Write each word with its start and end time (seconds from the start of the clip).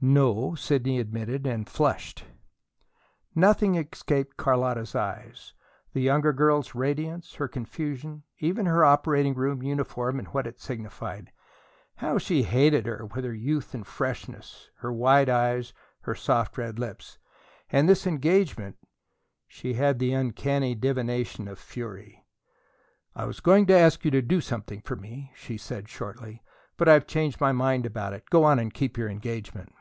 "No," 0.00 0.54
Sidney 0.54 1.00
admitted, 1.00 1.44
and 1.44 1.68
flushed. 1.68 2.24
Nothing 3.34 3.74
escaped 3.74 4.36
Carlotta's 4.36 4.94
eyes 4.94 5.54
the 5.92 6.00
younger 6.00 6.32
girl's 6.32 6.72
radiance, 6.72 7.34
her 7.34 7.48
confusion, 7.48 8.22
even 8.38 8.66
her 8.66 8.84
operating 8.84 9.34
room 9.34 9.60
uniform 9.60 10.20
and 10.20 10.28
what 10.28 10.46
it 10.46 10.60
signified. 10.60 11.32
How 11.96 12.16
she 12.16 12.44
hated 12.44 12.86
her, 12.86 13.06
with 13.06 13.24
her 13.24 13.34
youth 13.34 13.74
and 13.74 13.84
freshness, 13.84 14.70
her 14.76 14.92
wide 14.92 15.28
eyes, 15.28 15.72
her 16.02 16.14
soft 16.14 16.56
red 16.56 16.78
lips! 16.78 17.18
And 17.68 17.88
this 17.88 18.06
engagement 18.06 18.76
she 19.48 19.74
had 19.74 19.98
the 19.98 20.12
uncanny 20.12 20.76
divination 20.76 21.48
of 21.48 21.58
fury. 21.58 22.24
"I 23.16 23.24
was 23.24 23.40
going 23.40 23.66
to 23.66 23.74
ask 23.76 24.04
you 24.04 24.12
to 24.12 24.22
do 24.22 24.40
something 24.40 24.80
for 24.80 24.94
me," 24.94 25.32
she 25.34 25.56
said 25.56 25.88
shortly; 25.88 26.40
"but 26.76 26.88
I've 26.88 27.08
changed 27.08 27.40
my 27.40 27.50
mind 27.50 27.84
about 27.84 28.12
it. 28.12 28.30
Go 28.30 28.44
on 28.44 28.60
and 28.60 28.72
keep 28.72 28.96
your 28.96 29.08
engagement." 29.08 29.72